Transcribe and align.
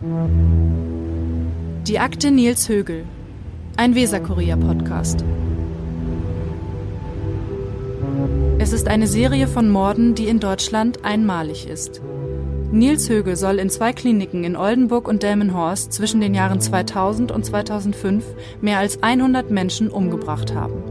Die 0.00 1.98
Akte 1.98 2.30
Nils 2.30 2.68
Högel. 2.68 3.04
Ein 3.76 3.96
Weserkurier-Podcast. 3.96 5.24
Es 8.60 8.72
ist 8.72 8.86
eine 8.86 9.08
Serie 9.08 9.48
von 9.48 9.68
Morden, 9.68 10.14
die 10.14 10.28
in 10.28 10.38
Deutschland 10.38 11.04
einmalig 11.04 11.68
ist. 11.68 12.00
Nils 12.70 13.08
Högel 13.08 13.34
soll 13.34 13.58
in 13.58 13.70
zwei 13.70 13.92
Kliniken 13.92 14.44
in 14.44 14.54
Oldenburg 14.54 15.08
und 15.08 15.24
Delmenhorst 15.24 15.92
zwischen 15.92 16.20
den 16.20 16.32
Jahren 16.32 16.60
2000 16.60 17.32
und 17.32 17.44
2005 17.44 18.24
mehr 18.60 18.78
als 18.78 19.02
100 19.02 19.50
Menschen 19.50 19.88
umgebracht 19.88 20.54
haben. 20.54 20.84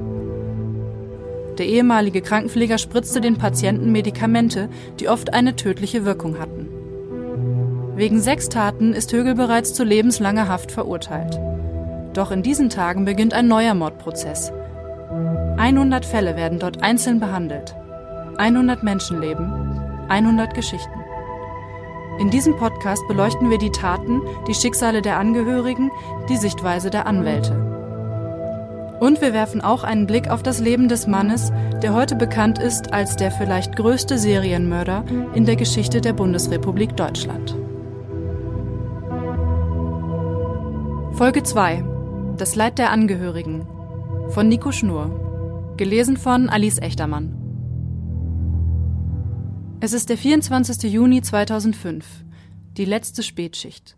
Der 1.57 1.67
ehemalige 1.67 2.21
Krankenpfleger 2.21 2.77
spritzte 2.77 3.21
den 3.21 3.37
Patienten 3.37 3.93
Medikamente, 3.93 4.67
die 4.99 5.07
oft 5.07 5.33
eine 5.33 5.55
tödliche 5.55 6.03
Wirkung 6.03 6.39
hatten. 6.39 6.76
Wegen 7.97 8.21
sechs 8.21 8.47
Taten 8.47 8.93
ist 8.93 9.11
Högel 9.11 9.33
bereits 9.33 9.73
zu 9.73 9.83
lebenslanger 9.83 10.47
Haft 10.47 10.71
verurteilt. 10.71 11.39
Doch 12.13 12.29
in 12.29 12.43
diesen 12.43 12.69
Tagen 12.69 13.05
beginnt 13.05 13.33
ein 13.33 13.47
neuer 13.47 13.73
Mordprozess. 13.73 14.53
100 15.57 16.05
Fälle 16.05 16.35
werden 16.35 16.59
dort 16.59 16.83
einzeln 16.83 17.19
behandelt. 17.19 17.75
100 18.37 18.83
Menschenleben, 18.83 19.81
100 20.09 20.53
Geschichten. 20.53 20.99
In 22.19 22.29
diesem 22.29 22.55
Podcast 22.55 23.01
beleuchten 23.07 23.49
wir 23.49 23.57
die 23.57 23.71
Taten, 23.71 24.21
die 24.47 24.53
Schicksale 24.53 25.01
der 25.01 25.17
Angehörigen, 25.17 25.89
die 26.29 26.37
Sichtweise 26.37 26.91
der 26.91 27.07
Anwälte. 27.07 27.55
Und 28.99 29.21
wir 29.21 29.33
werfen 29.33 29.61
auch 29.61 29.83
einen 29.83 30.05
Blick 30.05 30.29
auf 30.29 30.43
das 30.43 30.59
Leben 30.59 30.87
des 30.87 31.07
Mannes, 31.07 31.51
der 31.81 31.95
heute 31.95 32.15
bekannt 32.15 32.59
ist 32.59 32.93
als 32.93 33.15
der 33.15 33.31
vielleicht 33.31 33.75
größte 33.75 34.19
Serienmörder 34.19 35.03
in 35.33 35.47
der 35.47 35.55
Geschichte 35.55 35.99
der 35.99 36.13
Bundesrepublik 36.13 36.95
Deutschland. 36.95 37.55
Folge 41.17 41.41
2 41.41 41.83
Das 42.37 42.53
Leid 42.53 42.77
der 42.77 42.91
Angehörigen 42.91 43.67
von 44.29 44.47
Nico 44.47 44.71
Schnur. 44.71 45.73
Gelesen 45.75 46.15
von 46.15 46.47
Alice 46.47 46.77
Echtermann. 46.77 47.35
Es 49.79 49.93
ist 49.93 50.09
der 50.09 50.17
24. 50.19 50.83
Juni 50.83 51.23
2005, 51.23 52.05
die 52.77 52.85
letzte 52.85 53.23
Spätschicht. 53.23 53.97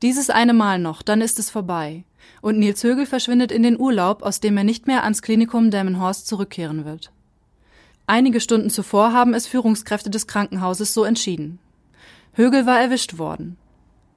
Dieses 0.00 0.30
eine 0.30 0.54
Mal 0.54 0.78
noch, 0.78 1.02
dann 1.02 1.20
ist 1.20 1.38
es 1.38 1.50
vorbei 1.50 2.04
und 2.40 2.58
Nils 2.58 2.82
Högel 2.82 3.04
verschwindet 3.04 3.52
in 3.52 3.62
den 3.62 3.78
Urlaub, 3.78 4.22
aus 4.22 4.40
dem 4.40 4.56
er 4.56 4.64
nicht 4.64 4.86
mehr 4.86 5.04
ans 5.04 5.20
Klinikum 5.20 5.70
Delmenhorst 5.70 6.26
zurückkehren 6.26 6.86
wird. 6.86 7.12
Einige 8.06 8.40
Stunden 8.40 8.70
zuvor 8.70 9.12
haben 9.12 9.34
es 9.34 9.46
Führungskräfte 9.46 10.08
des 10.08 10.26
Krankenhauses 10.26 10.94
so 10.94 11.04
entschieden. 11.04 11.58
Högel 12.32 12.64
war 12.64 12.80
erwischt 12.80 13.18
worden. 13.18 13.58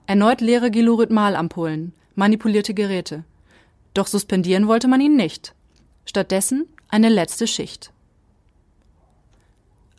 Erneut 0.07 0.39
leere 0.39 0.71
Gilurhythmalampullen, 0.71 1.91
manipulierte 2.19 2.75
Geräte. 2.75 3.23
Doch 3.95 4.05
suspendieren 4.05 4.67
wollte 4.67 4.87
man 4.87 5.01
ihn 5.01 5.15
nicht. 5.15 5.55
Stattdessen 6.05 6.67
eine 6.87 7.09
letzte 7.09 7.47
Schicht. 7.47 7.91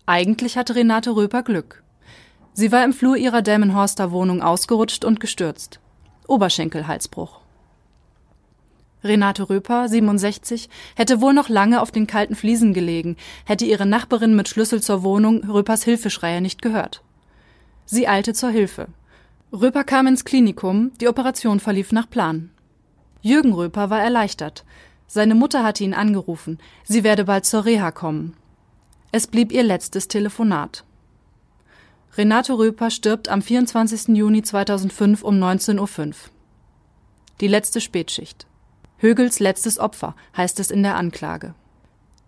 Eigentlich 0.06 0.56
hatte 0.56 0.76
Renate 0.76 1.16
Röper 1.16 1.42
Glück. 1.42 1.82
Sie 2.52 2.72
war 2.72 2.84
im 2.84 2.92
Flur 2.92 3.16
ihrer 3.16 3.42
Delmenhorster 3.42 4.10
Wohnung 4.12 4.42
ausgerutscht 4.42 5.04
und 5.04 5.20
gestürzt. 5.20 5.80
Oberschenkelhalsbruch. 6.26 7.40
Renate 9.02 9.48
Röper, 9.48 9.88
67, 9.88 10.68
hätte 10.94 11.20
wohl 11.20 11.32
noch 11.32 11.48
lange 11.48 11.80
auf 11.80 11.90
den 11.90 12.06
kalten 12.06 12.34
Fliesen 12.34 12.74
gelegen, 12.74 13.16
hätte 13.46 13.64
ihre 13.64 13.86
Nachbarin 13.86 14.36
mit 14.36 14.48
Schlüssel 14.48 14.82
zur 14.82 15.02
Wohnung 15.02 15.42
Röpers 15.44 15.84
Hilfeschreie 15.84 16.40
nicht 16.40 16.60
gehört. 16.60 17.02
Sie 17.86 18.06
eilte 18.06 18.34
zur 18.34 18.50
Hilfe. 18.50 18.88
Röper 19.52 19.82
kam 19.82 20.06
ins 20.06 20.24
Klinikum, 20.24 20.92
die 21.00 21.08
Operation 21.08 21.58
verlief 21.58 21.90
nach 21.90 22.08
Plan. 22.08 22.50
Jürgen 23.20 23.52
Röper 23.52 23.90
war 23.90 24.00
erleichtert. 24.00 24.64
Seine 25.08 25.34
Mutter 25.34 25.64
hatte 25.64 25.82
ihn 25.82 25.92
angerufen, 25.92 26.58
sie 26.84 27.02
werde 27.02 27.24
bald 27.24 27.44
zur 27.44 27.64
Reha 27.64 27.90
kommen. 27.90 28.36
Es 29.10 29.26
blieb 29.26 29.50
ihr 29.50 29.64
letztes 29.64 30.06
Telefonat. 30.06 30.84
Renate 32.16 32.56
Röper 32.56 32.90
stirbt 32.90 33.28
am 33.28 33.42
24. 33.42 34.16
Juni 34.16 34.42
2005 34.42 35.24
um 35.24 35.34
19.05 35.34 36.06
Uhr. 36.06 36.14
Die 37.40 37.48
letzte 37.48 37.80
Spätschicht. 37.80 38.46
Högels 38.98 39.40
letztes 39.40 39.80
Opfer, 39.80 40.14
heißt 40.36 40.60
es 40.60 40.70
in 40.70 40.84
der 40.84 40.94
Anklage. 40.94 41.54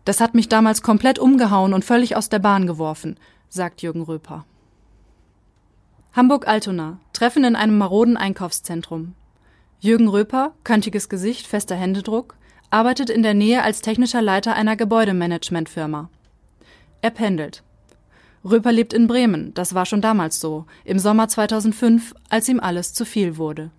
Das 0.04 0.20
hat 0.20 0.34
mich 0.34 0.48
damals 0.48 0.82
komplett 0.82 1.20
umgehauen 1.20 1.72
und 1.72 1.84
völlig 1.84 2.16
aus 2.16 2.30
der 2.30 2.40
Bahn 2.40 2.66
geworfen, 2.66 3.16
sagt 3.48 3.82
Jürgen 3.82 4.02
Röper. 4.02 4.44
Hamburg-Altona, 6.14 6.98
Treffen 7.22 7.44
in 7.44 7.54
einem 7.54 7.78
maroden 7.78 8.16
Einkaufszentrum. 8.16 9.14
Jürgen 9.78 10.08
Röper, 10.08 10.54
kantiges 10.64 11.08
Gesicht, 11.08 11.46
fester 11.46 11.76
Händedruck, 11.76 12.34
arbeitet 12.70 13.10
in 13.10 13.22
der 13.22 13.32
Nähe 13.32 13.62
als 13.62 13.80
technischer 13.80 14.20
Leiter 14.20 14.56
einer 14.56 14.74
Gebäudemanagementfirma. 14.74 16.10
Er 17.00 17.10
pendelt. 17.10 17.62
Röper 18.44 18.72
lebt 18.72 18.92
in 18.92 19.06
Bremen, 19.06 19.54
das 19.54 19.72
war 19.72 19.86
schon 19.86 20.00
damals 20.00 20.40
so, 20.40 20.66
im 20.84 20.98
Sommer 20.98 21.28
2005, 21.28 22.12
als 22.28 22.48
ihm 22.48 22.58
alles 22.58 22.92
zu 22.92 23.04
viel 23.04 23.36
wurde. 23.36 23.70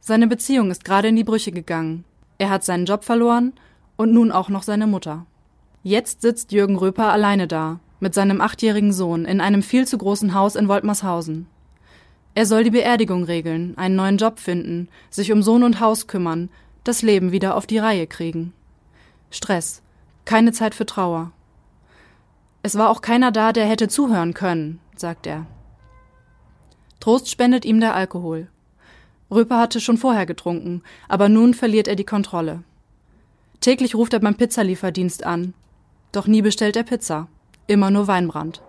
Seine 0.00 0.26
Beziehung 0.26 0.70
ist 0.70 0.84
gerade 0.84 1.08
in 1.08 1.16
die 1.16 1.24
Brüche 1.24 1.52
gegangen. 1.52 2.04
Er 2.36 2.50
hat 2.50 2.64
seinen 2.64 2.84
Job 2.84 3.02
verloren 3.04 3.54
und 3.96 4.12
nun 4.12 4.30
auch 4.30 4.50
noch 4.50 4.62
seine 4.62 4.86
Mutter. 4.86 5.24
Jetzt 5.82 6.20
sitzt 6.20 6.52
Jürgen 6.52 6.76
Röper 6.76 7.10
alleine 7.10 7.48
da, 7.48 7.80
mit 7.98 8.12
seinem 8.12 8.42
achtjährigen 8.42 8.92
Sohn, 8.92 9.24
in 9.24 9.40
einem 9.40 9.62
viel 9.62 9.86
zu 9.86 9.96
großen 9.96 10.34
Haus 10.34 10.54
in 10.54 10.68
Woltmershausen. 10.68 11.46
Er 12.34 12.46
soll 12.46 12.64
die 12.64 12.70
Beerdigung 12.70 13.24
regeln, 13.24 13.76
einen 13.76 13.96
neuen 13.96 14.16
Job 14.16 14.38
finden, 14.38 14.88
sich 15.10 15.32
um 15.32 15.42
Sohn 15.42 15.62
und 15.62 15.80
Haus 15.80 16.06
kümmern, 16.06 16.48
das 16.84 17.02
Leben 17.02 17.32
wieder 17.32 17.56
auf 17.56 17.66
die 17.66 17.78
Reihe 17.78 18.06
kriegen. 18.06 18.52
Stress, 19.30 19.82
keine 20.24 20.52
Zeit 20.52 20.74
für 20.74 20.86
Trauer. 20.86 21.32
Es 22.62 22.76
war 22.76 22.90
auch 22.90 23.00
keiner 23.00 23.32
da, 23.32 23.52
der 23.52 23.66
hätte 23.66 23.88
zuhören 23.88 24.34
können, 24.34 24.80
sagt 24.96 25.26
er. 25.26 25.46
Trost 27.00 27.30
spendet 27.30 27.64
ihm 27.64 27.80
der 27.80 27.94
Alkohol. 27.94 28.48
Röper 29.30 29.58
hatte 29.58 29.80
schon 29.80 29.96
vorher 29.96 30.26
getrunken, 30.26 30.82
aber 31.08 31.28
nun 31.28 31.54
verliert 31.54 31.88
er 31.88 31.96
die 31.96 32.04
Kontrolle. 32.04 32.62
Täglich 33.60 33.94
ruft 33.94 34.12
er 34.12 34.20
beim 34.20 34.34
Pizzalieferdienst 34.34 35.24
an. 35.24 35.54
Doch 36.12 36.26
nie 36.26 36.42
bestellt 36.42 36.76
er 36.76 36.82
Pizza. 36.82 37.28
Immer 37.66 37.90
nur 37.90 38.08
Weinbrand. 38.08 38.62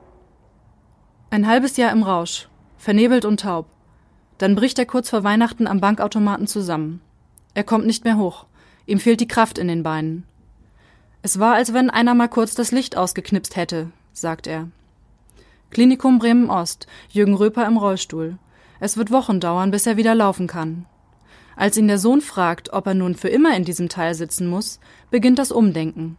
Ein 1.30 1.48
halbes 1.48 1.78
Jahr 1.78 1.92
im 1.92 2.04
Rausch, 2.04 2.48
vernebelt 2.82 3.26
und 3.26 3.42
taub. 3.42 3.68
Dann 4.40 4.56
bricht 4.56 4.80
er 4.80 4.88
kurz 4.88 5.10
vor 5.10 5.24
Weihnachten 5.24 5.68
am 5.68 5.80
Bankautomaten 5.80 6.48
zusammen. 6.48 7.00
Er 7.54 7.64
kommt 7.64 7.86
nicht 7.86 8.06
mehr 8.06 8.18
hoch. 8.18 8.46
Ihm 8.88 9.00
fehlt 9.00 9.22
die 9.22 9.28
Kraft 9.28 9.60
in 9.60 9.68
den 9.68 9.84
Beinen. 9.84 10.24
Es 11.22 11.40
war, 11.40 11.54
als 11.54 11.74
wenn 11.74 11.92
einer 11.92 12.16
mal 12.16 12.28
kurz 12.28 12.56
das 12.56 12.72
Licht 12.72 12.98
ausgeknipst 12.98 13.56
hätte, 13.56 13.92
sagt 14.14 14.48
er. 14.48 14.70
Klinikum 15.70 16.18
Bremen 16.18 16.50
Ost, 16.50 16.88
Jürgen 17.10 17.36
Röper 17.36 17.68
im 17.68 17.78
Rollstuhl. 17.78 18.40
Es 18.80 18.98
wird 18.98 19.12
Wochen 19.12 19.40
dauern, 19.40 19.70
bis 19.70 19.86
er 19.86 19.96
wieder 19.96 20.16
laufen 20.16 20.48
kann. 20.48 20.88
Als 21.56 21.78
ihn 21.78 21.88
der 21.88 22.00
Sohn 22.00 22.22
fragt, 22.22 22.74
ob 22.74 22.88
er 22.88 22.96
nun 22.96 23.14
für 23.14 23.30
immer 23.30 23.56
in 23.56 23.64
diesem 23.64 23.90
Teil 23.90 24.16
sitzen 24.16 24.48
muss, 24.48 24.80
beginnt 25.12 25.38
das 25.38 25.52
Umdenken. 25.52 26.18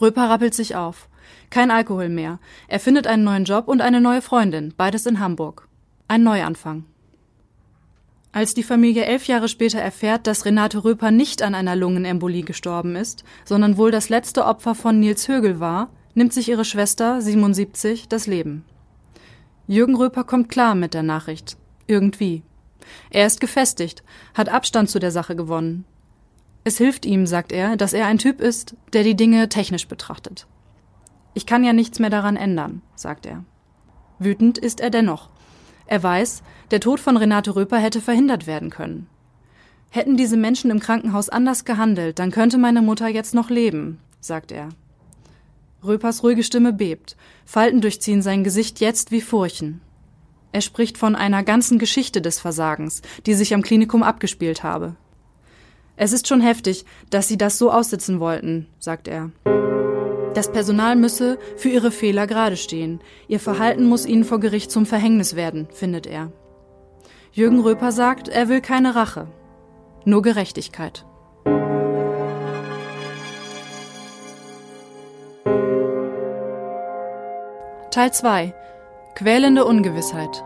Röper 0.00 0.30
rappelt 0.30 0.54
sich 0.54 0.74
auf. 0.74 1.10
Kein 1.50 1.70
Alkohol 1.70 2.08
mehr. 2.08 2.38
Er 2.68 2.80
findet 2.80 3.06
einen 3.06 3.24
neuen 3.24 3.44
Job 3.44 3.68
und 3.68 3.82
eine 3.82 4.00
neue 4.00 4.22
Freundin, 4.22 4.72
beides 4.76 5.04
in 5.04 5.20
Hamburg. 5.20 5.65
Ein 6.08 6.22
Neuanfang. 6.22 6.84
Als 8.30 8.54
die 8.54 8.62
Familie 8.62 9.06
elf 9.06 9.26
Jahre 9.26 9.48
später 9.48 9.80
erfährt, 9.80 10.28
dass 10.28 10.44
Renate 10.44 10.84
Röper 10.84 11.10
nicht 11.10 11.42
an 11.42 11.56
einer 11.56 11.74
Lungenembolie 11.74 12.44
gestorben 12.44 12.94
ist, 12.94 13.24
sondern 13.44 13.76
wohl 13.76 13.90
das 13.90 14.08
letzte 14.08 14.44
Opfer 14.44 14.76
von 14.76 15.00
Nils 15.00 15.26
Högel 15.26 15.58
war, 15.58 15.90
nimmt 16.14 16.32
sich 16.32 16.48
ihre 16.48 16.64
Schwester, 16.64 17.20
77, 17.20 18.06
das 18.06 18.28
Leben. 18.28 18.64
Jürgen 19.66 19.96
Röper 19.96 20.22
kommt 20.22 20.48
klar 20.48 20.76
mit 20.76 20.94
der 20.94 21.02
Nachricht. 21.02 21.56
Irgendwie. 21.88 22.44
Er 23.10 23.26
ist 23.26 23.40
gefestigt, 23.40 24.04
hat 24.34 24.48
Abstand 24.48 24.88
zu 24.88 25.00
der 25.00 25.10
Sache 25.10 25.34
gewonnen. 25.34 25.86
Es 26.62 26.78
hilft 26.78 27.04
ihm, 27.04 27.26
sagt 27.26 27.50
er, 27.50 27.76
dass 27.76 27.92
er 27.92 28.06
ein 28.06 28.18
Typ 28.18 28.40
ist, 28.40 28.76
der 28.92 29.02
die 29.02 29.16
Dinge 29.16 29.48
technisch 29.48 29.88
betrachtet. 29.88 30.46
Ich 31.34 31.46
kann 31.46 31.64
ja 31.64 31.72
nichts 31.72 31.98
mehr 31.98 32.10
daran 32.10 32.36
ändern, 32.36 32.82
sagt 32.94 33.26
er. 33.26 33.44
Wütend 34.20 34.56
ist 34.56 34.80
er 34.80 34.90
dennoch. 34.90 35.30
Er 35.86 36.02
weiß, 36.02 36.42
der 36.70 36.80
Tod 36.80 37.00
von 37.00 37.16
Renate 37.16 37.54
Röper 37.54 37.78
hätte 37.78 38.00
verhindert 38.00 38.46
werden 38.46 38.70
können. 38.70 39.06
Hätten 39.90 40.16
diese 40.16 40.36
Menschen 40.36 40.70
im 40.70 40.80
Krankenhaus 40.80 41.28
anders 41.28 41.64
gehandelt, 41.64 42.18
dann 42.18 42.30
könnte 42.30 42.58
meine 42.58 42.82
Mutter 42.82 43.08
jetzt 43.08 43.34
noch 43.34 43.50
leben, 43.50 43.98
sagt 44.20 44.52
er. 44.52 44.68
Röpers 45.84 46.22
ruhige 46.22 46.42
Stimme 46.42 46.72
bebt, 46.72 47.16
Falten 47.44 47.80
durchziehen 47.80 48.22
sein 48.22 48.42
Gesicht 48.42 48.80
jetzt 48.80 49.12
wie 49.12 49.20
Furchen. 49.20 49.80
Er 50.52 50.60
spricht 50.60 50.98
von 50.98 51.14
einer 51.14 51.44
ganzen 51.44 51.78
Geschichte 51.78 52.20
des 52.20 52.40
Versagens, 52.40 53.02
die 53.26 53.34
sich 53.34 53.54
am 53.54 53.62
Klinikum 53.62 54.02
abgespielt 54.02 54.62
habe. 54.62 54.96
Es 55.96 56.12
ist 56.12 56.28
schon 56.28 56.40
heftig, 56.40 56.84
dass 57.10 57.28
Sie 57.28 57.38
das 57.38 57.58
so 57.58 57.70
aussitzen 57.70 58.20
wollten, 58.20 58.66
sagt 58.78 59.08
er. 59.08 59.30
Das 60.36 60.52
Personal 60.52 60.96
müsse 60.96 61.38
für 61.56 61.70
ihre 61.70 61.90
Fehler 61.90 62.26
gerade 62.26 62.58
stehen. 62.58 63.00
Ihr 63.26 63.40
Verhalten 63.40 63.86
muss 63.86 64.04
ihnen 64.04 64.22
vor 64.22 64.38
Gericht 64.38 64.70
zum 64.70 64.84
Verhängnis 64.84 65.34
werden, 65.34 65.66
findet 65.72 66.06
er. 66.06 66.30
Jürgen 67.32 67.58
Röper 67.60 67.90
sagt, 67.90 68.28
er 68.28 68.50
will 68.50 68.60
keine 68.60 68.94
Rache, 68.94 69.28
nur 70.04 70.20
Gerechtigkeit. 70.20 71.06
Teil 77.90 78.12
2 78.12 78.52
Quälende 79.14 79.64
Ungewissheit 79.64 80.44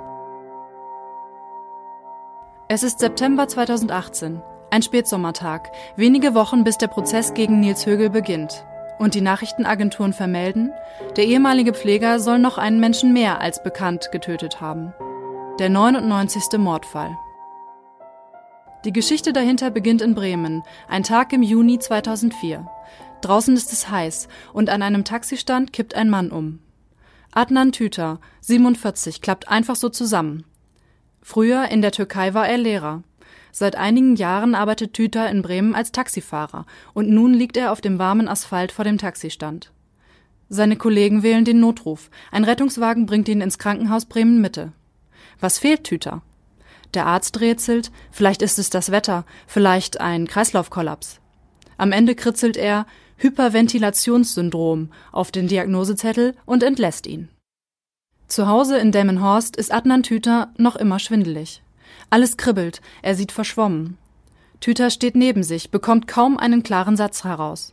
Es 2.69 2.85
ist 2.85 3.01
September 3.01 3.49
2018, 3.49 4.41
ein 4.71 4.83
Spätsommertag, 4.83 5.73
wenige 5.97 6.37
Wochen 6.37 6.63
bis 6.63 6.79
der 6.79 6.87
Prozess 6.87 7.35
gegen 7.35 7.59
Nils 7.59 7.87
Högel 7.87 8.09
beginnt. 8.09 8.65
Und 9.01 9.15
die 9.15 9.23
Nachrichtenagenturen 9.23 10.13
vermelden, 10.13 10.75
der 11.17 11.25
ehemalige 11.25 11.73
Pfleger 11.73 12.21
soll 12.21 12.39
noch 12.39 12.59
einen 12.59 12.81
Menschen 12.81 13.15
mehr 13.15 13.41
als 13.41 13.63
bekannt 13.63 14.11
getötet 14.13 14.61
haben. 14.61 14.93
Der 15.59 15.71
99. 15.71 16.59
Mordfall. 16.59 17.17
Die 18.85 18.93
Geschichte 18.93 19.33
dahinter 19.33 19.71
beginnt 19.71 20.03
in 20.03 20.15
Bremen, 20.15 20.63
ein 20.87 21.03
Tag 21.03 21.33
im 21.33 21.43
Juni 21.43 21.79
2004. 21.79 22.69
Draußen 23.23 23.57
ist 23.57 23.73
es 23.73 23.89
heiß 23.89 24.29
und 24.53 24.69
an 24.69 24.83
einem 24.83 25.05
Taxistand 25.05 25.73
kippt 25.73 25.95
ein 25.95 26.11
Mann 26.11 26.31
um. 26.31 26.59
Adnan 27.33 27.73
Tüter, 27.73 28.21
47, 28.43 29.23
klappt 29.23 29.49
einfach 29.49 29.77
so 29.77 29.89
zusammen. 29.89 30.45
Früher 31.23 31.69
in 31.71 31.81
der 31.81 31.93
Türkei 31.93 32.35
war 32.35 32.47
er 32.47 32.59
Lehrer. 32.59 33.03
Seit 33.53 33.77
einigen 33.77 34.17
Jahren 34.17 34.55
arbeitet 34.55 34.95
Tüter 34.95 35.29
in 35.29 35.43
Bremen 35.43 35.75
als 35.75 35.93
Taxifahrer 35.93 36.67
und 36.95 37.09
nun 37.09 37.35
liegt 37.35 37.57
er 37.57 37.73
auf 37.73 37.81
dem 37.81 37.99
warmen 37.99 38.29
Asphalt 38.29 38.73
vor 38.73 38.85
dem 38.85 38.99
Taxistand. 38.99 39.73
Seine 40.49 40.77
Kollegen 40.77 41.23
wählen 41.23 41.45
den 41.45 41.61
Notruf. 41.61 42.11
Ein 42.33 42.45
Rettungswagen 42.45 43.07
bringt 43.07 43.29
ihn 43.29 43.41
ins 43.41 43.59
Krankenhaus 43.59 44.07
Bremen 44.07 44.41
Mitte. 44.41 44.73
Was 45.39 45.59
fehlt 45.59 45.85
Tüter? 45.85 46.23
Der 46.95 47.07
Arzt 47.07 47.41
rätselt, 47.41 47.93
vielleicht 48.11 48.43
ist 48.43 48.59
es 48.59 48.69
das 48.69 48.91
Wetter, 48.91 49.25
vielleicht 49.47 50.01
ein 50.01 50.27
Kreislaufkollaps. 50.27 51.21
Am 51.77 51.93
Ende 51.93 52.15
kritzelt 52.15 52.57
er 52.57 52.85
Hyperventilationssyndrom 53.17 54.91
auf 55.13 55.31
den 55.31 55.47
Diagnosezettel 55.47 56.35
und 56.47 56.63
entlässt 56.63 57.07
ihn. 57.07 57.29
Zu 58.27 58.49
Hause 58.49 58.79
in 58.79 58.93
Delmenhorst 58.93 59.57
ist 59.57 59.73
Adnan 59.73 60.03
Tüter 60.03 60.53
noch 60.57 60.77
immer 60.77 60.99
schwindelig. 60.99 61.63
Alles 62.11 62.37
kribbelt, 62.37 62.81
er 63.03 63.15
sieht 63.15 63.33
verschwommen. 63.33 63.97
Tüter 64.61 64.91
steht 64.91 65.15
neben 65.15 65.43
sich, 65.43 65.71
bekommt 65.71 66.07
kaum 66.07 66.37
einen 66.37 66.63
klaren 66.63 66.97
Satz 66.97 67.25
heraus. 67.25 67.73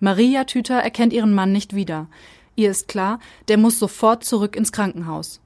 Maria 0.00 0.44
Tüter 0.44 0.76
erkennt 0.76 1.12
ihren 1.12 1.34
Mann 1.34 1.52
nicht 1.52 1.74
wieder. 1.74 2.08
Ihr 2.56 2.70
ist 2.70 2.88
klar, 2.88 3.20
der 3.48 3.58
muss 3.58 3.78
sofort 3.78 4.24
zurück 4.24 4.56
ins 4.56 4.72
Krankenhaus. 4.72 5.40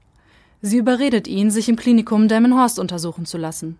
Sie 0.61 0.77
überredet 0.77 1.27
ihn, 1.27 1.51
sich 1.51 1.69
im 1.69 1.75
Klinikum 1.75 2.27
Delmenhorst 2.27 2.79
untersuchen 2.79 3.25
zu 3.25 3.37
lassen. 3.37 3.77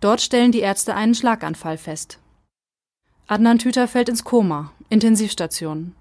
Dort 0.00 0.20
stellen 0.20 0.52
die 0.52 0.60
Ärzte 0.60 0.94
einen 0.94 1.14
Schlaganfall 1.14 1.76
fest. 1.76 2.20
Adnan 3.26 3.58
Tüter 3.58 3.88
fällt 3.88 4.08
ins 4.08 4.24
Koma, 4.24 4.72
Intensivstation. 4.88 5.94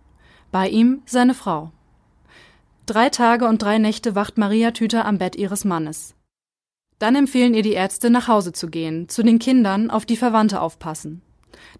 Bei 0.51 0.69
ihm 0.69 1.01
seine 1.05 1.33
Frau. 1.33 1.71
Drei 2.85 3.09
Tage 3.09 3.47
und 3.47 3.61
drei 3.61 3.79
Nächte 3.79 4.15
wacht 4.15 4.37
Maria 4.37 4.71
Tüter 4.71 5.03
am 5.03 5.17
Bett 5.17 5.35
ihres 5.35 5.65
Mannes. 5.65 6.13
Dann 6.99 7.15
empfehlen 7.15 7.53
ihr 7.53 7.63
die 7.63 7.73
Ärzte, 7.73 8.09
nach 8.09 8.27
Hause 8.27 8.53
zu 8.53 8.69
gehen, 8.69 9.07
zu 9.07 9.23
den 9.23 9.39
Kindern, 9.39 9.91
auf 9.91 10.05
die 10.05 10.17
Verwandte 10.17 10.61
aufpassen. 10.61 11.21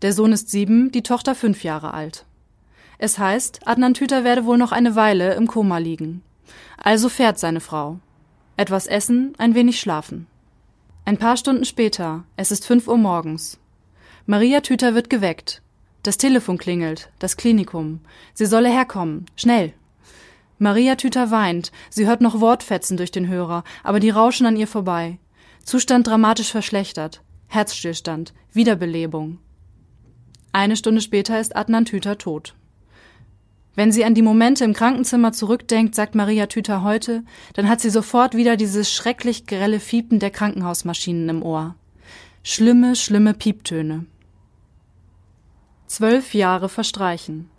Der 0.01 0.13
Sohn 0.13 0.31
ist 0.31 0.49
sieben, 0.49 0.91
die 0.91 1.03
Tochter 1.03 1.33
fünf 1.33 1.63
Jahre 1.63 1.93
alt. 1.93 2.25
Es 2.99 3.17
heißt, 3.17 3.67
Adnan 3.67 3.93
Tüter 3.93 4.23
werde 4.23 4.45
wohl 4.45 4.57
noch 4.57 4.71
eine 4.71 4.95
Weile 4.95 5.35
im 5.35 5.47
Koma 5.47 5.77
liegen. 5.77 6.23
Also 6.77 7.09
fährt 7.09 7.39
seine 7.39 7.59
Frau. 7.59 7.99
Etwas 8.57 8.87
essen, 8.87 9.33
ein 9.37 9.55
wenig 9.55 9.79
schlafen. 9.79 10.27
Ein 11.05 11.17
paar 11.17 11.37
Stunden 11.37 11.65
später, 11.65 12.23
es 12.35 12.51
ist 12.51 12.65
fünf 12.65 12.87
Uhr 12.87 12.97
morgens. 12.97 13.59
Maria 14.25 14.61
Tüter 14.61 14.93
wird 14.93 15.09
geweckt. 15.09 15.61
Das 16.03 16.17
Telefon 16.17 16.57
klingelt, 16.57 17.09
das 17.19 17.37
Klinikum. 17.37 18.01
Sie 18.33 18.45
solle 18.45 18.69
herkommen, 18.69 19.25
schnell. 19.35 19.73
Maria 20.59 20.95
Tüter 20.95 21.29
weint, 21.29 21.71
sie 21.89 22.07
hört 22.07 22.21
noch 22.21 22.39
Wortfetzen 22.39 22.97
durch 22.97 23.11
den 23.11 23.27
Hörer, 23.27 23.63
aber 23.83 23.99
die 23.99 24.09
rauschen 24.09 24.47
an 24.47 24.57
ihr 24.57 24.67
vorbei. 24.67 25.19
Zustand 25.63 26.07
dramatisch 26.07 26.51
verschlechtert. 26.51 27.21
Herzstillstand, 27.47 28.33
Wiederbelebung. 28.53 29.39
Eine 30.51 30.75
Stunde 30.75 31.01
später 31.01 31.39
ist 31.39 31.55
Adnan 31.55 31.85
Tüter 31.85 32.17
tot. 32.17 32.55
Wenn 33.75 33.91
sie 33.91 34.03
an 34.03 34.15
die 34.15 34.23
Momente 34.23 34.63
im 34.65 34.73
Krankenzimmer 34.73 35.33
zurückdenkt, 35.33 35.93
sagt 35.93 36.15
Maria 36.15 36.47
Tüter 36.47 36.81
heute, 36.81 37.23
dann 37.53 37.69
hat 37.69 37.79
sie 37.79 37.91
sofort 37.91 38.33
wieder 38.33 38.57
dieses 38.57 38.91
schrecklich 38.91 39.45
grelle 39.45 39.79
Fiepen 39.79 40.17
der 40.17 40.31
Krankenhausmaschinen 40.31 41.29
im 41.29 41.43
Ohr. 41.43 41.75
Schlimme, 42.41 42.95
schlimme 42.95 43.35
Pieptöne. 43.35 44.07
Zwölf 45.85 46.33
Jahre 46.33 46.69
verstreichen. 46.69 47.51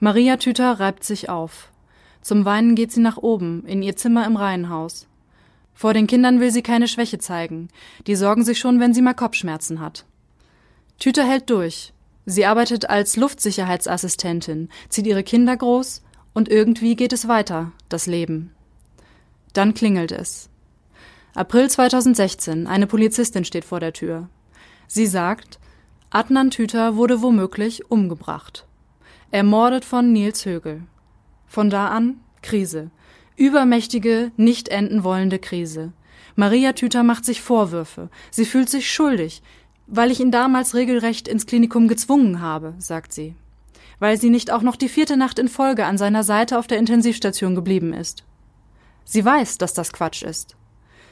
Maria 0.00 0.36
Tüter 0.36 0.78
reibt 0.78 1.02
sich 1.02 1.30
auf. 1.30 1.72
Zum 2.22 2.44
Weinen 2.44 2.74
geht 2.74 2.92
sie 2.92 3.00
nach 3.00 3.16
oben, 3.16 3.64
in 3.66 3.82
ihr 3.82 3.96
Zimmer 3.96 4.26
im 4.26 4.36
Reihenhaus. 4.36 5.06
Vor 5.74 5.94
den 5.94 6.06
Kindern 6.06 6.40
will 6.40 6.50
sie 6.50 6.62
keine 6.62 6.88
Schwäche 6.88 7.18
zeigen. 7.18 7.68
Die 8.06 8.16
sorgen 8.16 8.44
sich 8.44 8.58
schon, 8.58 8.80
wenn 8.80 8.94
sie 8.94 9.02
mal 9.02 9.14
Kopfschmerzen 9.14 9.80
hat. 9.80 10.04
Tüter 10.98 11.24
hält 11.24 11.48
durch. 11.50 11.92
Sie 12.26 12.44
arbeitet 12.44 12.90
als 12.90 13.16
Luftsicherheitsassistentin, 13.16 14.68
zieht 14.88 15.06
ihre 15.06 15.22
Kinder 15.22 15.56
groß 15.56 16.02
und 16.34 16.48
irgendwie 16.48 16.96
geht 16.96 17.12
es 17.12 17.28
weiter, 17.28 17.72
das 17.88 18.06
Leben. 18.06 18.52
Dann 19.52 19.72
klingelt 19.72 20.12
es. 20.12 20.50
April 21.34 21.70
2016, 21.70 22.66
eine 22.66 22.86
Polizistin 22.86 23.44
steht 23.44 23.64
vor 23.64 23.80
der 23.80 23.92
Tür. 23.92 24.28
Sie 24.88 25.06
sagt, 25.06 25.58
Adnan 26.10 26.50
Tüter 26.50 26.96
wurde 26.96 27.22
womöglich 27.22 27.90
umgebracht. 27.90 28.66
Ermordet 29.30 29.84
von 29.84 30.12
Nils 30.12 30.44
Högel. 30.44 30.82
Von 31.48 31.70
da 31.70 31.88
an 31.88 32.20
Krise. 32.42 32.90
Übermächtige, 33.36 34.32
nicht 34.36 34.68
enden 34.68 35.04
wollende 35.04 35.38
Krise. 35.38 35.92
Maria 36.36 36.72
Tüter 36.72 37.02
macht 37.02 37.24
sich 37.24 37.42
Vorwürfe. 37.42 38.10
Sie 38.30 38.44
fühlt 38.44 38.68
sich 38.68 38.90
schuldig, 38.90 39.42
weil 39.86 40.10
ich 40.10 40.20
ihn 40.20 40.30
damals 40.30 40.74
regelrecht 40.74 41.26
ins 41.26 41.46
Klinikum 41.46 41.88
gezwungen 41.88 42.40
habe, 42.40 42.74
sagt 42.78 43.12
sie. 43.12 43.34
Weil 43.98 44.18
sie 44.18 44.30
nicht 44.30 44.52
auch 44.52 44.62
noch 44.62 44.76
die 44.76 44.88
vierte 44.88 45.16
Nacht 45.16 45.38
in 45.38 45.48
Folge 45.48 45.86
an 45.86 45.98
seiner 45.98 46.22
Seite 46.22 46.58
auf 46.58 46.66
der 46.66 46.78
Intensivstation 46.78 47.54
geblieben 47.54 47.92
ist. 47.92 48.22
Sie 49.04 49.24
weiß, 49.24 49.58
dass 49.58 49.72
das 49.72 49.92
Quatsch 49.92 50.22
ist. 50.22 50.54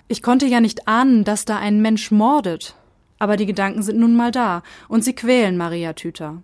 Ich 0.06 0.22
konnte 0.22 0.46
ja 0.46 0.60
nicht 0.60 0.86
ahnen, 0.86 1.24
dass 1.24 1.46
da 1.46 1.58
ein 1.58 1.80
Mensch 1.80 2.10
mordet, 2.10 2.76
aber 3.18 3.36
die 3.36 3.46
Gedanken 3.46 3.82
sind 3.82 3.98
nun 3.98 4.14
mal 4.14 4.30
da 4.30 4.62
und 4.88 5.02
sie 5.02 5.14
quälen 5.14 5.56
Maria 5.56 5.94
Tüter. 5.94 6.42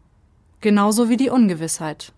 Genauso 0.60 1.08
wie 1.08 1.16
die 1.16 1.30
Ungewissheit. 1.30 2.12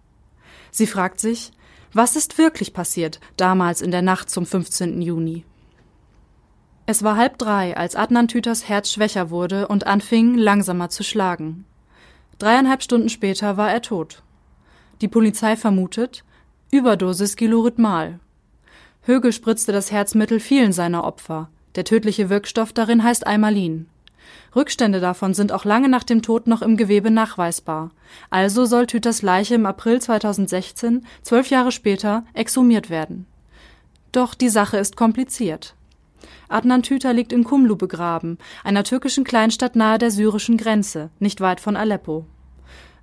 Sie 0.71 0.87
fragt 0.87 1.21
sich, 1.21 1.53
was 1.95 2.17
ist 2.17 2.39
wirklich 2.39 2.73
passiert 2.73 3.21
damals 3.37 3.81
in 3.81 3.91
der 3.91 4.03
Nacht 4.03 4.29
zum 4.29 4.47
15. 4.47 5.01
Juni? 5.01 5.45
Es 6.87 7.03
war 7.03 7.17
halb 7.17 7.39
drei, 7.39 7.77
als 7.77 7.97
Adnan 7.97 8.29
Tüters 8.29 8.69
Herz 8.69 8.93
schwächer 8.93 9.31
wurde 9.31 9.69
und 9.69 9.87
anfing, 9.87 10.37
langsamer 10.37 10.91
zu 10.91 11.03
schlagen. 11.03 11.65
Dreieinhalb 12.39 12.83
Stunden 12.83 13.09
später 13.09 13.57
war 13.57 13.71
er 13.71 13.81
tot. 13.81 14.23
Die 15.01 15.09
Polizei 15.09 15.57
vermutet 15.57 16.25
Überdosis 16.71 17.37
Gilorhythmal. 17.37 18.21
Högel 19.03 19.33
spritzte 19.33 19.73
das 19.73 19.93
Herzmittel 19.93 20.41
vielen 20.41 20.73
seiner 20.73 21.05
Opfer. 21.05 21.49
Der 21.75 21.85
tödliche 21.85 22.29
Wirkstoff 22.29 22.73
darin 22.73 23.03
heißt 23.03 23.27
Eimalin. 23.27 23.87
Rückstände 24.55 25.01
davon 25.01 25.35
sind 25.35 25.53
auch 25.53 25.65
lange 25.65 25.89
nach 25.89 26.05
dem 26.05 26.23
Tod 26.23 26.47
noch 26.47 26.63
im 26.63 26.77
Gewebe 26.77 27.11
nachweisbar. 27.11 27.91
Also 28.31 28.65
soll 28.65 28.87
Tüters 28.87 29.23
Leiche 29.23 29.55
im 29.55 29.67
April 29.67 30.01
2016, 30.01 31.07
zwölf 31.23 31.51
Jahre 31.51 31.73
später, 31.73 32.25
exhumiert 32.35 32.91
werden. 32.91 33.27
Doch 34.13 34.35
die 34.35 34.49
Sache 34.49 34.77
ist 34.77 34.97
kompliziert. 34.97 35.75
Adnan 36.49 36.83
Tüter 36.83 37.13
liegt 37.13 37.33
in 37.33 37.45
Kumlu 37.45 37.77
begraben, 37.77 38.39
einer 38.63 38.85
türkischen 38.85 39.25
Kleinstadt 39.25 39.77
nahe 39.77 39.99
der 39.99 40.11
syrischen 40.11 40.57
Grenze, 40.57 41.11
nicht 41.19 41.41
weit 41.41 41.61
von 41.61 41.77
Aleppo. 41.77 42.27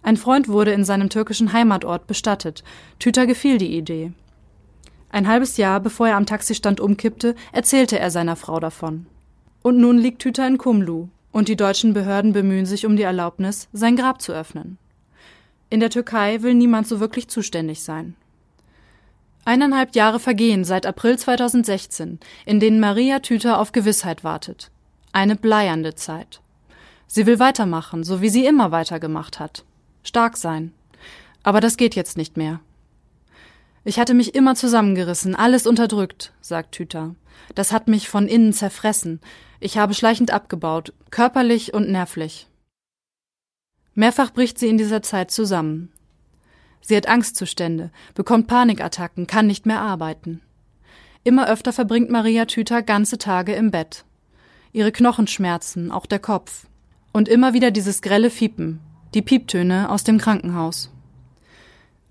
Ein 0.03 0.17
Freund 0.17 0.47
wurde 0.47 0.71
in 0.71 0.83
seinem 0.83 1.09
türkischen 1.09 1.53
Heimatort 1.53 2.07
bestattet. 2.07 2.63
Tüter 2.97 3.27
gefiel 3.27 3.57
die 3.57 3.77
Idee. 3.77 4.13
Ein 5.09 5.27
halbes 5.27 5.57
Jahr 5.57 5.79
bevor 5.79 6.07
er 6.07 6.15
am 6.15 6.25
Taxistand 6.25 6.79
umkippte, 6.79 7.35
erzählte 7.51 7.99
er 7.99 8.09
seiner 8.09 8.35
Frau 8.35 8.59
davon. 8.59 9.05
Und 9.63 9.79
nun 9.79 9.97
liegt 9.97 10.21
Tüter 10.21 10.47
in 10.47 10.57
Kumlu, 10.57 11.07
und 11.31 11.47
die 11.47 11.55
deutschen 11.55 11.93
Behörden 11.93 12.33
bemühen 12.33 12.65
sich 12.65 12.85
um 12.85 12.95
die 12.95 13.03
Erlaubnis, 13.03 13.69
sein 13.73 13.95
Grab 13.95 14.21
zu 14.21 14.33
öffnen. 14.33 14.77
In 15.69 15.79
der 15.79 15.89
Türkei 15.89 16.41
will 16.41 16.53
niemand 16.53 16.87
so 16.87 16.99
wirklich 16.99 17.27
zuständig 17.27 17.81
sein. 17.83 18.15
Eineinhalb 19.45 19.95
Jahre 19.95 20.19
vergehen 20.19 20.63
seit 20.63 20.85
April 20.85 21.17
2016, 21.17 22.19
in 22.45 22.59
denen 22.59 22.79
Maria 22.79 23.19
Tüter 23.19 23.59
auf 23.59 23.71
Gewissheit 23.71 24.23
wartet. 24.23 24.69
Eine 25.13 25.35
bleiernde 25.35 25.95
Zeit. 25.95 26.41
Sie 27.07 27.25
will 27.25 27.39
weitermachen, 27.39 28.03
so 28.03 28.21
wie 28.21 28.29
sie 28.29 28.45
immer 28.45 28.71
weitergemacht 28.71 29.39
hat. 29.39 29.63
Stark 30.03 30.37
sein. 30.37 30.73
Aber 31.43 31.59
das 31.59 31.77
geht 31.77 31.95
jetzt 31.95 32.17
nicht 32.17 32.37
mehr. 32.37 32.59
Ich 33.83 33.99
hatte 33.99 34.13
mich 34.13 34.35
immer 34.35 34.55
zusammengerissen, 34.55 35.35
alles 35.35 35.65
unterdrückt, 35.65 36.33
sagt 36.39 36.73
Tüter. 36.73 37.15
Das 37.55 37.71
hat 37.71 37.87
mich 37.87 38.07
von 38.07 38.27
innen 38.27 38.53
zerfressen. 38.53 39.19
Ich 39.59 39.77
habe 39.77 39.93
schleichend 39.93 40.31
abgebaut, 40.31 40.93
körperlich 41.09 41.73
und 41.73 41.89
nervlich. 41.89 42.47
Mehrfach 43.93 44.31
bricht 44.31 44.59
sie 44.59 44.67
in 44.67 44.77
dieser 44.77 45.01
Zeit 45.01 45.31
zusammen. 45.31 45.91
Sie 46.81 46.95
hat 46.95 47.07
Angstzustände, 47.07 47.91
bekommt 48.13 48.47
Panikattacken, 48.47 49.27
kann 49.27 49.47
nicht 49.47 49.65
mehr 49.65 49.81
arbeiten. 49.81 50.41
Immer 51.23 51.47
öfter 51.49 51.73
verbringt 51.73 52.09
Maria 52.09 52.45
Tüter 52.45 52.81
ganze 52.81 53.17
Tage 53.17 53.53
im 53.53 53.71
Bett. 53.71 54.05
Ihre 54.73 54.91
Knochen 54.91 55.27
schmerzen, 55.27 55.91
auch 55.91 56.05
der 56.05 56.19
Kopf. 56.19 56.67
Und 57.11 57.27
immer 57.27 57.53
wieder 57.53 57.71
dieses 57.71 58.01
grelle 58.01 58.29
Fiepen, 58.29 58.79
die 59.13 59.21
Pieptöne 59.21 59.89
aus 59.89 60.03
dem 60.03 60.17
Krankenhaus. 60.17 60.89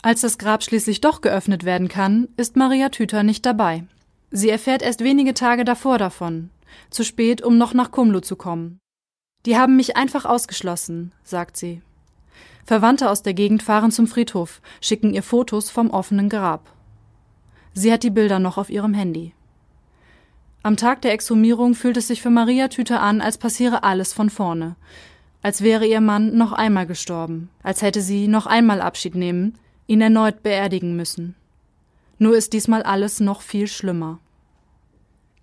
Als 0.02 0.22
das 0.22 0.38
Grab 0.38 0.62
schließlich 0.62 1.00
doch 1.00 1.20
geöffnet 1.20 1.64
werden 1.64 1.88
kann, 1.88 2.28
ist 2.36 2.56
Maria 2.56 2.88
Tüter 2.88 3.22
nicht 3.22 3.44
dabei. 3.44 3.84
Sie 4.30 4.48
erfährt 4.48 4.80
erst 4.80 5.04
wenige 5.04 5.34
Tage 5.34 5.64
davor 5.64 5.98
davon. 5.98 6.50
Zu 6.88 7.04
spät, 7.04 7.42
um 7.42 7.58
noch 7.58 7.74
nach 7.74 7.90
Kumlu 7.90 8.20
zu 8.20 8.36
kommen. 8.36 8.78
Die 9.44 9.58
haben 9.58 9.76
mich 9.76 9.96
einfach 9.96 10.24
ausgeschlossen, 10.24 11.12
sagt 11.22 11.56
sie. 11.56 11.82
Verwandte 12.64 13.10
aus 13.10 13.22
der 13.22 13.34
Gegend 13.34 13.62
fahren 13.62 13.90
zum 13.90 14.06
Friedhof, 14.06 14.60
schicken 14.80 15.12
ihr 15.12 15.22
Fotos 15.22 15.70
vom 15.70 15.90
offenen 15.90 16.28
Grab. 16.28 16.70
Sie 17.74 17.92
hat 17.92 18.02
die 18.02 18.10
Bilder 18.10 18.38
noch 18.38 18.58
auf 18.58 18.70
ihrem 18.70 18.94
Handy. 18.94 19.34
Am 20.62 20.76
Tag 20.76 21.02
der 21.02 21.12
Exhumierung 21.12 21.74
fühlt 21.74 21.96
es 21.96 22.08
sich 22.08 22.22
für 22.22 22.30
Maria 22.30 22.68
Tüter 22.68 23.00
an, 23.00 23.20
als 23.20 23.38
passiere 23.38 23.82
alles 23.82 24.12
von 24.12 24.30
vorne. 24.30 24.76
Als 25.42 25.62
wäre 25.62 25.86
ihr 25.86 26.02
Mann 26.02 26.36
noch 26.36 26.52
einmal 26.52 26.86
gestorben, 26.86 27.48
als 27.62 27.80
hätte 27.80 28.02
sie 28.02 28.28
noch 28.28 28.46
einmal 28.46 28.82
Abschied 28.82 29.14
nehmen, 29.14 29.58
ihn 29.90 30.00
erneut 30.00 30.44
beerdigen 30.44 30.94
müssen. 30.94 31.34
Nur 32.18 32.36
ist 32.36 32.52
diesmal 32.52 32.84
alles 32.84 33.18
noch 33.18 33.42
viel 33.42 33.66
schlimmer. 33.66 34.20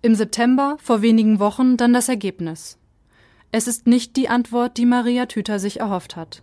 Im 0.00 0.14
September, 0.14 0.78
vor 0.80 1.02
wenigen 1.02 1.38
Wochen, 1.38 1.76
dann 1.76 1.92
das 1.92 2.08
Ergebnis. 2.08 2.78
Es 3.52 3.68
ist 3.68 3.86
nicht 3.86 4.16
die 4.16 4.30
Antwort, 4.30 4.78
die 4.78 4.86
Maria 4.86 5.26
Tüter 5.26 5.58
sich 5.58 5.80
erhofft 5.80 6.16
hat. 6.16 6.42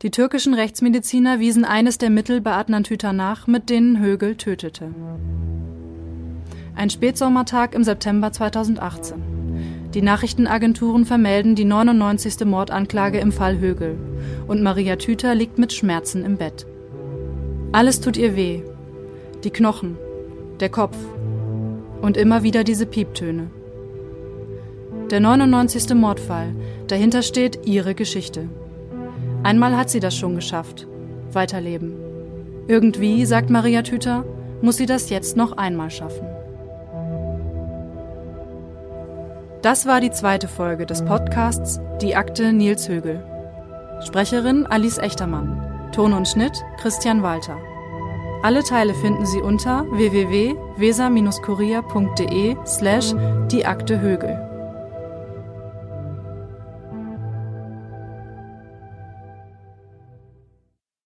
Die 0.00 0.10
türkischen 0.10 0.54
Rechtsmediziner 0.54 1.38
wiesen 1.38 1.66
eines 1.66 1.98
der 1.98 2.08
Mittel 2.08 2.40
bei 2.40 2.52
Adnan 2.52 2.84
Tüter 2.84 3.12
nach, 3.12 3.46
mit 3.46 3.68
denen 3.68 3.98
Högel 3.98 4.36
tötete. 4.36 4.94
Ein 6.74 6.88
Spätsommertag 6.88 7.74
im 7.74 7.84
September 7.84 8.32
2018. 8.32 9.90
Die 9.92 10.00
Nachrichtenagenturen 10.02 11.04
vermelden 11.04 11.56
die 11.56 11.66
99. 11.66 12.46
Mordanklage 12.46 13.18
im 13.18 13.32
Fall 13.32 13.58
Högel 13.58 13.98
und 14.48 14.62
Maria 14.62 14.96
Tüter 14.96 15.34
liegt 15.34 15.58
mit 15.58 15.74
Schmerzen 15.74 16.24
im 16.24 16.38
Bett. 16.38 16.66
Alles 17.72 18.00
tut 18.00 18.18
ihr 18.18 18.36
weh. 18.36 18.60
Die 19.44 19.50
Knochen, 19.50 19.96
der 20.60 20.68
Kopf 20.68 20.96
und 22.02 22.18
immer 22.18 22.42
wieder 22.42 22.64
diese 22.64 22.84
Pieptöne. 22.84 23.50
Der 25.10 25.20
99. 25.20 25.94
Mordfall, 25.94 26.54
dahinter 26.86 27.22
steht 27.22 27.66
ihre 27.66 27.94
Geschichte. 27.94 28.48
Einmal 29.42 29.74
hat 29.74 29.88
sie 29.88 30.00
das 30.00 30.14
schon 30.14 30.34
geschafft. 30.34 30.86
Weiterleben. 31.32 31.94
Irgendwie, 32.68 33.24
sagt 33.24 33.48
Maria 33.48 33.80
Tüter, 33.80 34.24
muss 34.60 34.76
sie 34.76 34.86
das 34.86 35.08
jetzt 35.08 35.38
noch 35.38 35.56
einmal 35.56 35.90
schaffen. 35.90 36.26
Das 39.62 39.86
war 39.86 40.00
die 40.00 40.10
zweite 40.10 40.46
Folge 40.46 40.84
des 40.84 41.02
Podcasts 41.02 41.80
Die 42.02 42.16
Akte 42.16 42.52
Nils 42.52 42.88
Högel. 42.88 43.24
Sprecherin 44.04 44.66
Alice 44.66 44.98
Echtermann. 44.98 45.71
Ton 45.92 46.12
und 46.12 46.26
Schnitt 46.26 46.64
Christian 46.78 47.22
Walter. 47.22 47.60
Alle 48.42 48.64
Teile 48.64 48.94
finden 48.94 49.24
Sie 49.24 49.40
unter 49.40 49.86
www.weser-kurier.de 49.90 52.56
slash 52.66 53.14
die 53.52 53.64
Akte 53.64 54.00
Högel. 54.00 54.51